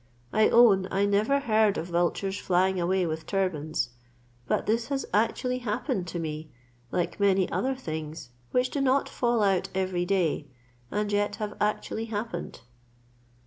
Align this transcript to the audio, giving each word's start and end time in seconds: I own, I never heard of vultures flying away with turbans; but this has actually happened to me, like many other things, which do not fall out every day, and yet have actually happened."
I 0.33 0.49
own, 0.49 0.87
I 0.89 1.05
never 1.05 1.41
heard 1.41 1.77
of 1.77 1.85
vultures 1.89 2.39
flying 2.39 2.79
away 2.81 3.05
with 3.05 3.27
turbans; 3.27 3.89
but 4.47 4.65
this 4.65 4.87
has 4.87 5.05
actually 5.13 5.59
happened 5.59 6.07
to 6.07 6.17
me, 6.17 6.49
like 6.91 7.19
many 7.19 7.47
other 7.51 7.75
things, 7.75 8.29
which 8.49 8.71
do 8.71 8.81
not 8.81 9.07
fall 9.07 9.43
out 9.43 9.69
every 9.75 10.05
day, 10.05 10.47
and 10.89 11.11
yet 11.11 11.35
have 11.35 11.53
actually 11.61 12.05
happened." 12.05 12.61